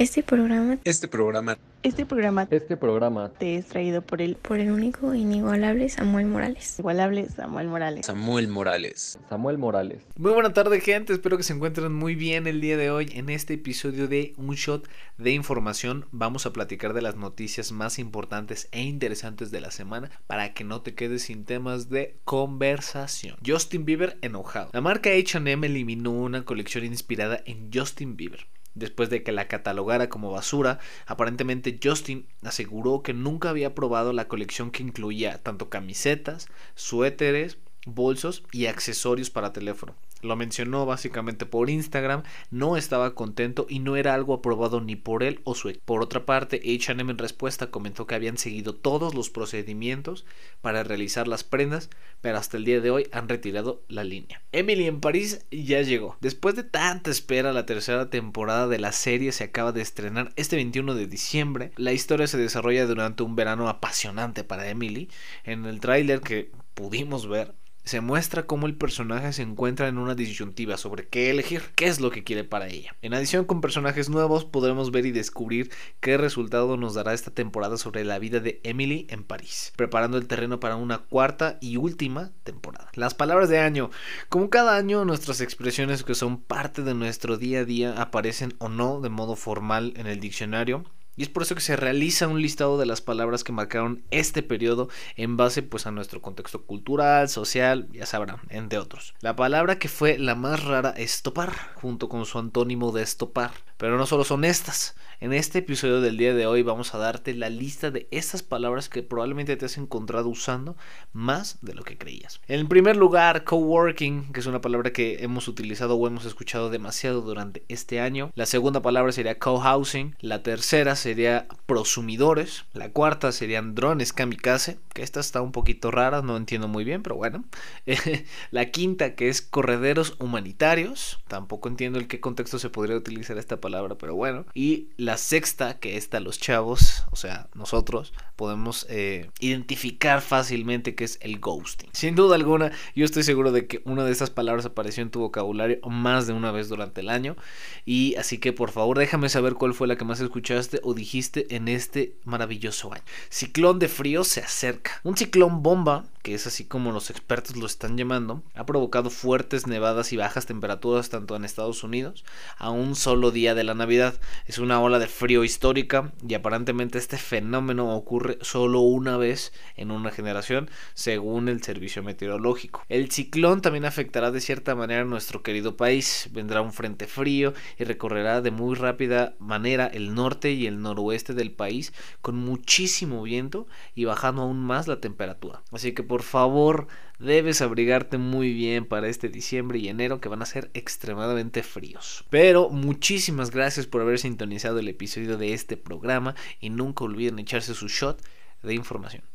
[0.00, 4.70] Este programa, Este programa, Este programa Este programa te es traído por el por el
[4.70, 6.78] único e inigualable Samuel Morales.
[6.78, 8.06] igualable Samuel Morales.
[8.06, 9.18] Samuel Morales.
[9.28, 10.02] Samuel Morales.
[10.16, 13.10] Muy buena tarde gente, espero que se encuentren muy bien el día de hoy.
[13.12, 17.98] En este episodio de Un Shot de Información vamos a platicar de las noticias más
[17.98, 23.36] importantes e interesantes de la semana para que no te quedes sin temas de conversación.
[23.44, 24.70] Justin Bieber enojado.
[24.72, 28.46] La marca HM eliminó una colección inspirada en Justin Bieber.
[28.78, 34.28] Después de que la catalogara como basura, aparentemente Justin aseguró que nunca había probado la
[34.28, 37.58] colección que incluía tanto camisetas, suéteres,
[37.94, 39.94] bolsos y accesorios para teléfono.
[40.20, 45.22] Lo mencionó básicamente por Instagram, no estaba contento y no era algo aprobado ni por
[45.22, 45.84] él o su equipo.
[45.84, 50.26] Por otra parte, HM en respuesta comentó que habían seguido todos los procedimientos
[50.60, 51.88] para realizar las prendas,
[52.20, 54.42] pero hasta el día de hoy han retirado la línea.
[54.50, 56.16] Emily en París ya llegó.
[56.20, 60.56] Después de tanta espera, la tercera temporada de la serie se acaba de estrenar este
[60.56, 61.70] 21 de diciembre.
[61.76, 65.08] La historia se desarrolla durante un verano apasionante para Emily.
[65.44, 70.14] En el tráiler que pudimos ver, se muestra cómo el personaje se encuentra en una
[70.14, 72.94] disyuntiva sobre qué elegir, qué es lo que quiere para ella.
[73.02, 77.78] En adición con personajes nuevos podremos ver y descubrir qué resultado nos dará esta temporada
[77.78, 82.30] sobre la vida de Emily en París, preparando el terreno para una cuarta y última
[82.44, 82.92] temporada.
[82.94, 83.90] Las palabras de año.
[84.28, 88.68] Como cada año nuestras expresiones que son parte de nuestro día a día aparecen o
[88.68, 90.84] no de modo formal en el diccionario.
[91.18, 94.44] Y es por eso que se realiza un listado de las palabras que marcaron este
[94.44, 99.14] periodo en base pues a nuestro contexto cultural, social, ya sabrán, entre otros.
[99.20, 103.50] La palabra que fue la más rara es topar, junto con su antónimo de estopar.
[103.78, 104.96] Pero no solo son estas.
[105.20, 108.88] En este episodio del día de hoy vamos a darte la lista de estas palabras
[108.88, 110.76] que probablemente te has encontrado usando
[111.12, 112.40] más de lo que creías.
[112.48, 117.20] En primer lugar, coworking, que es una palabra que hemos utilizado o hemos escuchado demasiado
[117.20, 118.32] durante este año.
[118.34, 120.16] La segunda palabra sería cohousing.
[120.20, 122.64] La tercera sería prosumidores.
[122.72, 127.02] La cuarta serían drones kamikaze, que esta está un poquito rara, no entiendo muy bien,
[127.02, 127.44] pero bueno.
[128.50, 131.20] la quinta que es correderos humanitarios.
[131.28, 134.46] Tampoco entiendo en qué contexto se podría utilizar esta palabra, pero bueno.
[134.54, 141.02] Y la sexta que está los chavos, o sea, nosotros podemos eh, identificar fácilmente que
[141.02, 141.90] es el ghosting.
[141.92, 145.18] Sin duda alguna, yo estoy seguro de que una de estas palabras apareció en tu
[145.18, 147.36] vocabulario más de una vez durante el año.
[147.84, 151.52] Y así que por favor déjame saber cuál fue la que más escuchaste o dijiste
[151.56, 153.02] en este maravilloso año.
[153.28, 155.00] Ciclón de frío se acerca.
[155.02, 159.66] Un ciclón bomba, que es así como los expertos lo están llamando, ha provocado fuertes
[159.66, 162.22] nevadas y bajas temperaturas tanto en Estados Unidos
[162.58, 164.20] a un solo día de la Navidad.
[164.44, 169.90] Es una ola de frío histórica y aparentemente este fenómeno ocurre solo una vez en
[169.90, 172.84] una generación según el servicio meteorológico.
[172.90, 176.28] El ciclón también afectará de cierta manera a nuestro querido país.
[176.32, 181.32] Vendrá un frente frío y recorrerá de muy rápida manera el norte y el noroeste
[181.32, 185.62] del país con muchísimo viento y bajando aún más la temperatura.
[185.72, 186.88] Así que por favor
[187.20, 192.24] debes abrigarte muy bien para este diciembre y enero que van a ser extremadamente fríos.
[192.28, 197.72] Pero muchísimas gracias por haber sintonizado el episodio de este programa y nunca olviden echarse
[197.72, 198.20] su shot
[198.64, 199.22] de información.